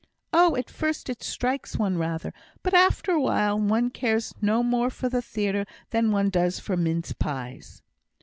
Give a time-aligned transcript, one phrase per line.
[0.33, 0.55] "Oh!
[0.55, 5.09] at first it strikes one rather, but after a while one cares no more for
[5.09, 7.83] the theatre than one does for mince pies."